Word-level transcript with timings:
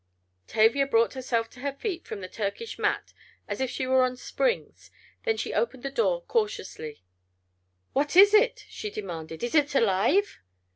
Tavia 0.47 0.87
brought 0.87 1.13
herself 1.13 1.47
to 1.51 1.59
her 1.59 1.71
feet 1.73 2.07
from 2.07 2.21
the 2.21 2.27
Turkish 2.27 2.79
mat 2.79 3.13
as 3.47 3.61
if 3.61 3.69
she 3.69 3.85
were 3.85 4.01
on 4.01 4.17
springs. 4.17 4.89
Then 5.25 5.37
she 5.37 5.53
opened 5.53 5.83
the 5.83 5.91
door 5.91 6.23
cautiously. 6.23 7.03
"What 7.93 8.15
is 8.15 8.33
it?" 8.33 8.65
she 8.67 8.89
demanded. 8.89 9.43
"Is 9.43 9.53
it 9.53 9.75
alive?" 9.75 10.39